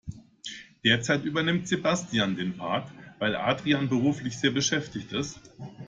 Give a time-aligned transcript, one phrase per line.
[0.83, 5.51] Derzeit übernimmt Sebastian den Part, weil Adrian beruflich sehr beschäftigt ist.